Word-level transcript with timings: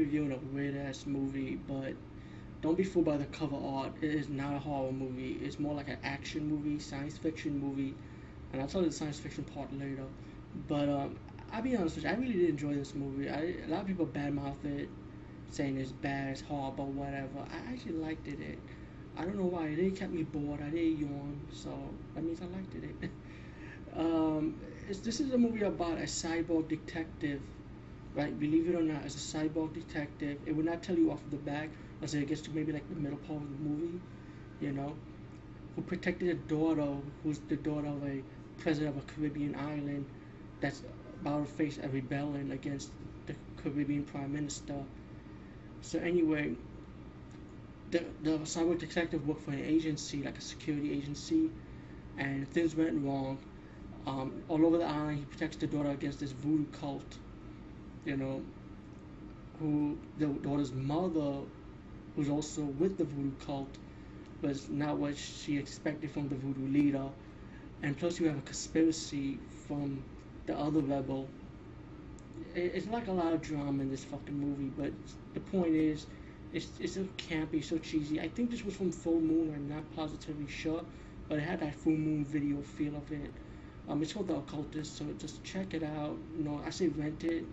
reviewing 0.00 0.32
a 0.32 0.38
weird 0.54 0.76
ass 0.76 1.06
movie, 1.06 1.56
but 1.68 1.94
don't 2.62 2.76
be 2.76 2.84
fooled 2.84 3.06
by 3.06 3.16
the 3.16 3.26
cover 3.26 3.56
art. 3.56 3.92
It 4.00 4.14
is 4.14 4.28
not 4.28 4.54
a 4.54 4.58
horror 4.58 4.92
movie. 4.92 5.38
It's 5.42 5.58
more 5.58 5.74
like 5.74 5.88
an 5.88 5.98
action 6.02 6.48
movie, 6.48 6.78
science 6.78 7.16
fiction 7.16 7.58
movie, 7.58 7.94
and 8.52 8.60
I'll 8.60 8.68
tell 8.68 8.82
you 8.82 8.88
the 8.88 8.94
science 8.94 9.18
fiction 9.18 9.44
part 9.44 9.72
later. 9.72 10.06
But 10.68 10.88
um, 10.88 11.16
I'll 11.52 11.62
be 11.62 11.76
honest 11.76 11.96
with 11.96 12.04
you, 12.04 12.10
I 12.10 12.14
really 12.14 12.32
did 12.34 12.50
enjoy 12.50 12.74
this 12.74 12.94
movie. 12.94 13.30
I, 13.30 13.54
a 13.66 13.68
lot 13.68 13.82
of 13.82 13.86
people 13.86 14.06
badmouth 14.06 14.64
it, 14.64 14.88
saying 15.50 15.78
it's 15.78 15.92
bad, 15.92 16.32
it's 16.32 16.40
horrible, 16.42 16.86
whatever. 16.86 17.40
I 17.50 17.72
actually 17.72 17.94
liked 17.94 18.26
it. 18.26 18.40
it 18.40 18.58
I 19.16 19.24
don't 19.24 19.36
know 19.36 19.46
why. 19.46 19.66
It 19.66 19.76
didn't 19.76 19.96
kept 19.96 20.12
me 20.12 20.22
bored. 20.22 20.60
I 20.60 20.70
didn't 20.70 20.98
yawn, 20.98 21.40
so 21.52 21.70
that 22.14 22.24
means 22.24 22.40
I 22.40 22.46
liked 22.46 22.74
it. 22.74 23.10
um, 23.96 24.54
this 24.88 25.20
is 25.20 25.32
a 25.32 25.38
movie 25.38 25.62
about 25.62 25.98
a 25.98 26.02
cyborg 26.02 26.68
detective, 26.68 27.40
right? 28.14 28.38
Believe 28.38 28.68
it 28.68 28.74
or 28.74 28.82
not, 28.82 29.04
as 29.04 29.14
a 29.14 29.18
cyborg 29.18 29.74
detective, 29.74 30.38
it 30.46 30.54
would 30.54 30.66
not 30.66 30.82
tell 30.82 30.96
you 30.96 31.10
off 31.10 31.20
the 31.30 31.36
bat 31.36 31.68
until 32.00 32.22
it 32.22 32.28
gets 32.28 32.40
to 32.42 32.50
maybe 32.50 32.72
like 32.72 32.88
the 32.88 32.96
middle 32.96 33.18
part 33.18 33.42
of 33.42 33.50
the 33.50 33.68
movie, 33.68 34.00
you 34.60 34.72
know, 34.72 34.94
who 35.76 35.82
protected 35.82 36.28
a 36.28 36.34
daughter 36.34 36.86
who's 37.22 37.38
the 37.48 37.56
daughter 37.56 37.88
of 37.88 38.02
a 38.04 38.22
president 38.58 38.96
of 38.96 39.02
a 39.02 39.06
Caribbean 39.12 39.54
island 39.54 40.04
that's 40.60 40.82
about 41.20 41.46
to 41.46 41.52
face 41.52 41.78
a 41.82 41.88
rebellion 41.88 42.50
against 42.52 42.90
the 43.26 43.34
Caribbean 43.62 44.04
prime 44.04 44.32
minister. 44.32 44.74
So 45.82 45.98
anyway, 45.98 46.54
the 47.90 48.04
the 48.22 48.38
cyber 48.40 48.78
detective 48.78 49.26
worked 49.26 49.42
for 49.42 49.52
an 49.52 49.64
agency, 49.64 50.22
like 50.22 50.38
a 50.38 50.40
security 50.40 50.92
agency, 50.92 51.50
and 52.18 52.48
things 52.48 52.74
went 52.74 53.02
wrong. 53.04 53.38
Um, 54.06 54.32
all 54.48 54.64
over 54.64 54.78
the 54.78 54.84
island, 54.84 55.18
he 55.18 55.24
protects 55.24 55.56
the 55.56 55.66
daughter 55.66 55.90
against 55.90 56.20
this 56.20 56.32
voodoo 56.32 56.64
cult. 56.80 57.18
You 58.04 58.16
know, 58.16 58.42
who 59.58 59.98
the 60.18 60.26
daughter's 60.26 60.72
mother, 60.72 61.40
who's 62.16 62.28
also 62.28 62.62
with 62.62 62.98
the 62.98 63.04
voodoo 63.04 63.32
cult, 63.46 63.78
was 64.42 64.68
not 64.70 64.96
what 64.96 65.16
she 65.16 65.58
expected 65.58 66.10
from 66.10 66.28
the 66.28 66.34
voodoo 66.36 66.66
leader. 66.68 67.08
And 67.82 67.96
plus, 67.96 68.20
you 68.20 68.28
have 68.28 68.38
a 68.38 68.42
conspiracy 68.42 69.38
from 69.66 70.02
the 70.46 70.56
other 70.58 70.80
rebel. 70.80 71.28
It's 72.54 72.86
like 72.88 73.06
a 73.08 73.12
lot 73.12 73.32
of 73.32 73.42
drama 73.42 73.82
in 73.82 73.90
this 73.90 74.04
fucking 74.04 74.38
movie, 74.38 74.72
but 74.76 74.92
the 75.34 75.40
point 75.40 75.74
is, 75.74 76.06
it's, 76.52 76.68
it's 76.80 76.94
so 76.94 77.06
campy, 77.16 77.62
so 77.62 77.78
cheesy. 77.78 78.20
I 78.20 78.28
think 78.28 78.50
this 78.50 78.64
was 78.64 78.74
from 78.74 78.90
Full 78.90 79.20
Moon. 79.20 79.52
I'm 79.54 79.68
not 79.68 79.84
positively 79.94 80.48
sure, 80.48 80.82
but 81.28 81.38
it 81.38 81.42
had 81.42 81.60
that 81.60 81.74
Full 81.76 81.92
Moon 81.92 82.24
video 82.24 82.60
feel 82.60 82.96
of 82.96 83.12
it. 83.12 83.30
Um, 83.88 84.02
it's 84.02 84.12
called 84.12 84.28
The 84.28 84.36
Occultist, 84.36 84.96
so 84.98 85.04
just 85.18 85.42
check 85.44 85.74
it 85.74 85.82
out. 85.82 86.16
You 86.36 86.44
know, 86.44 86.60
I 86.66 86.70
say 86.70 86.88
rent 86.88 87.22
it. 87.24 87.44